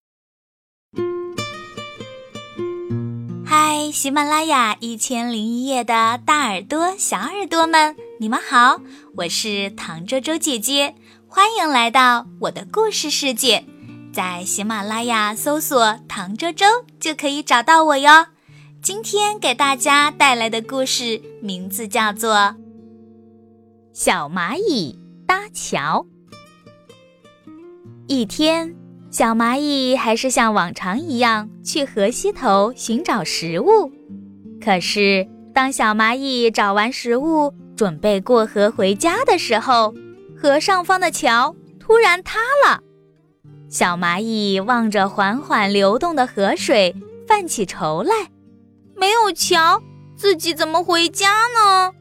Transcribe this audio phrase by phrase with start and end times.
[3.45, 8.79] 嗨，喜马拉雅一千零一夜的大耳朵、小耳朵们，你们好，
[9.17, 10.95] 我是唐周周姐姐，
[11.27, 13.65] 欢迎来到我的故事世界。
[14.13, 16.67] 在喜马拉雅搜索“唐周周”
[17.01, 18.27] 就可以找到我哟。
[18.79, 22.35] 今天给大家带来的故事名字叫做
[23.91, 26.05] 《小蚂蚁搭桥》。
[28.05, 28.75] 一天，
[29.09, 33.91] 小蚂蚁还是像往常一样去河西头寻找食物。
[34.63, 39.91] 可是，当小蚂蚁找完食物，准备过河回家的时候，
[40.37, 42.79] 河上方的桥突然塌了。
[43.73, 46.95] 小蚂蚁望着缓缓流动的河水，
[47.27, 48.13] 犯起愁来。
[48.95, 49.81] 没有桥，
[50.15, 51.91] 自己怎么回家呢？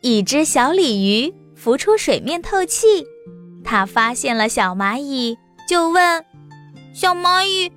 [0.00, 3.06] 一只小鲤鱼浮出水面透气，
[3.62, 6.24] 它发现了小蚂蚁，就问
[6.92, 7.70] ：“小蚂蚁，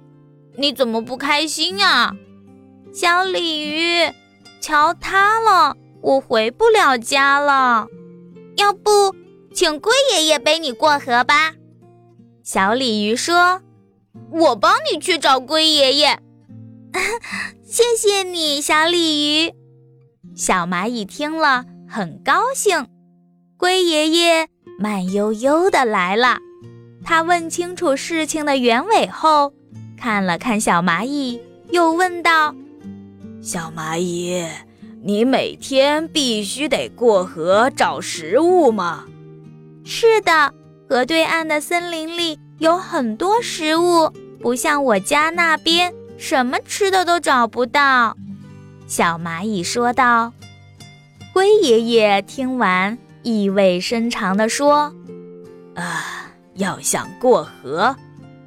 [0.57, 2.15] 你怎么不开心呀？”
[2.91, 4.11] 小鲤鱼
[4.59, 7.85] ：“桥塌了，我回不了家了。
[8.57, 9.13] 要不，
[9.53, 11.53] 请龟爷爷背你过河吧。”
[12.51, 13.61] 小鲤鱼说
[14.33, 16.19] ：“我帮你去找龟爷爷。
[17.63, 19.53] ”谢谢你，小鲤鱼。
[20.35, 22.87] 小蚂蚁听了很高兴。
[23.55, 24.47] 龟爷爷
[24.79, 26.39] 慢悠悠地来了，
[27.05, 29.53] 他问清楚事情的原委后，
[29.95, 31.39] 看了看小蚂蚁，
[31.69, 32.55] 又问道
[33.43, 34.43] ：“小蚂蚁，
[35.03, 39.05] 你每天必须得过河找食物吗
[39.85, 40.51] ？”“是的。”
[40.89, 48.17] 河对岸的森林里有很多食物，不像我家那边什么吃的都找不到。”
[48.87, 50.33] 小蚂蚁说道。
[51.31, 54.91] 龟爷爷听完，意味深长地说
[55.77, 57.95] ：“啊，要想过河，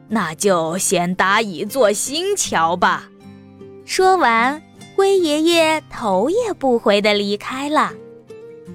[0.08, 3.08] 那就先搭一座新桥吧。”
[3.86, 4.60] 说完，
[4.96, 7.92] 龟爷爷头也不回地离开了。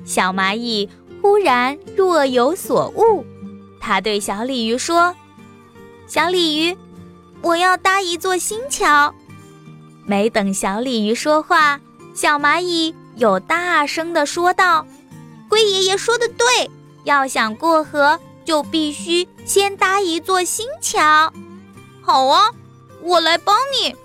[0.05, 0.89] 小蚂蚁
[1.21, 3.25] 忽然若有所悟。
[3.87, 5.15] 他对小鲤鱼说
[6.07, 6.77] ：“小鲤鱼，
[7.41, 9.15] 我要搭一座新桥。”
[10.05, 11.79] 没等小鲤鱼说话，
[12.13, 14.85] 小蚂蚁又大声地说道
[15.47, 16.69] ：“龟爷爷说的对，
[17.05, 21.31] 要想过河，就必须先搭一座新桥。”
[22.03, 22.51] 好啊，
[23.01, 23.95] 我来帮你。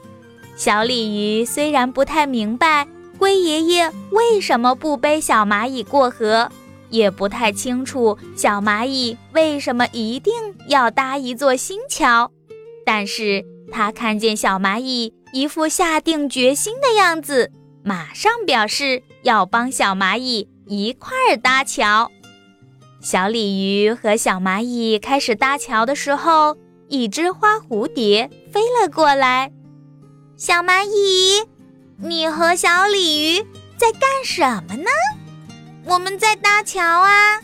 [0.57, 2.87] 小鲤鱼虽然不太明白
[3.19, 6.49] 龟爷爷为什么不背小蚂蚁过河。
[6.93, 10.33] 也不太清楚小蚂蚁为什么一定
[10.69, 12.31] 要搭一座新桥，
[12.87, 17.51] 但是他看见小蚂蚁一副下定决心的样子，
[17.83, 22.11] 马上表示要帮小蚂蚁一块搭桥。
[23.01, 26.57] 小鲤鱼和小蚂蚁开始搭桥的时候，
[26.89, 29.51] 一只花蝴蝶飞了过来。
[30.37, 31.43] 小蚂蚁，
[31.97, 33.39] 你和小鲤鱼
[33.79, 34.91] 在干什么呢？
[35.85, 37.41] 我们在搭桥啊！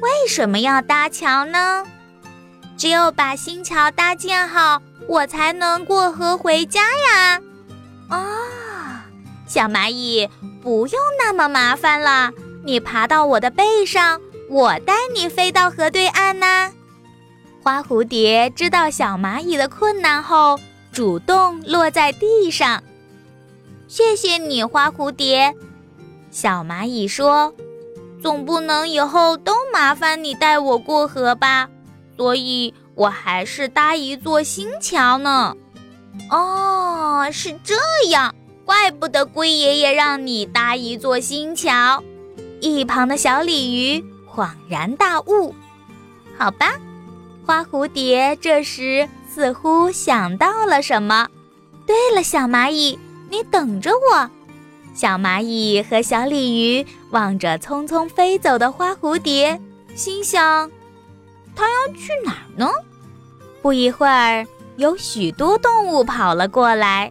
[0.00, 1.84] 为什么要搭桥呢？
[2.76, 7.40] 只有把新桥搭建好，我才能过河回家呀！
[8.08, 9.04] 啊，
[9.46, 10.28] 小蚂蚁，
[10.62, 12.32] 不用那么麻烦了，
[12.64, 16.72] 你爬到我的背上，我带你飞到河对岸呢。
[17.62, 20.58] 花蝴蝶知道小蚂蚁的困难后，
[20.90, 22.82] 主动落在地上。
[23.86, 25.54] 谢谢你，花蝴蝶。
[26.32, 27.54] 小蚂蚁说
[28.20, 31.68] ：“总不能以后都麻烦你带我过河吧？
[32.16, 35.54] 所以我还是搭一座新桥呢。”
[36.30, 37.74] 哦，是这
[38.10, 38.34] 样，
[38.64, 42.02] 怪不得龟爷爷让你搭一座新桥。
[42.60, 45.54] 一旁的小鲤鱼恍然大悟
[46.38, 46.72] ：“好吧。”
[47.44, 51.28] 花蝴蝶这时似乎想到了什么。
[51.86, 54.30] 对了，小蚂蚁，你等着我。
[54.94, 59.60] 小蚂蚁和小鲤鱼望着匆匆飞走的花蝴蝶，
[59.94, 60.70] 心想
[61.56, 62.70] ：“它要去哪儿呢？”
[63.62, 64.46] 不一会儿，
[64.76, 67.10] 有许多动物跑了过来。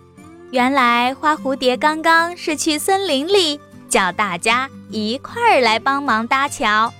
[0.51, 6.93] 原来，花蝴蝶刚刚是去森林里叫大家一块儿来帮忙搭桥。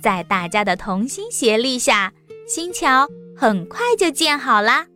[0.00, 2.12] 在大家的同心协力下，
[2.46, 4.86] 新桥很快就建好啦。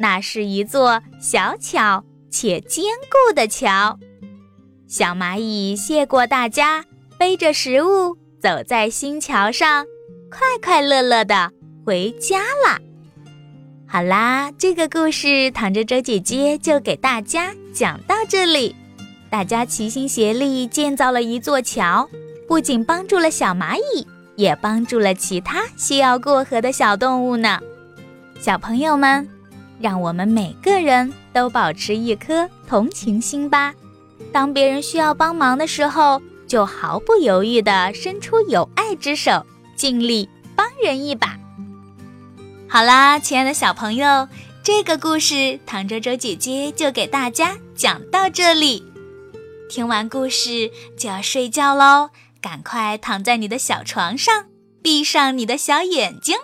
[0.00, 3.98] 那是一座小巧且坚固的桥。
[4.88, 6.84] 小蚂蚁谢过大家，
[7.18, 9.84] 背着食物走在新桥上，
[10.30, 11.50] 快快乐乐的
[11.84, 12.78] 回家啦。
[13.84, 18.76] 好啦，这个故事唐周周姐姐就给大家讲到这里。
[19.28, 22.08] 大家齐心协力建造了一座桥，
[22.46, 24.06] 不仅帮助了小蚂蚁，
[24.36, 27.58] 也帮助了其他需要过河的小动物呢。
[28.38, 29.28] 小朋友们，
[29.80, 33.74] 让我们每个人都保持一颗同情心吧。
[34.32, 41.38] 当别人需要帮忙的时候，就毫不犹豫地伸出友爱之手，尽力帮人一把。
[42.68, 44.28] 好啦，亲爱的小朋友，
[44.62, 48.84] 这个故事唐周周姐姐就给大家讲到这里。
[49.68, 52.10] 听完故事就要睡觉喽，
[52.40, 54.46] 赶快躺在你的小床上，
[54.82, 56.36] 闭上你的小眼睛。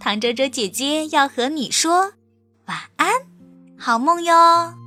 [0.00, 2.12] 唐周周姐姐要和你说
[2.66, 3.12] 晚安，
[3.78, 4.83] 好梦哟。